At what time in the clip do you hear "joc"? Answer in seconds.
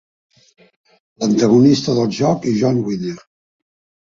2.23-2.49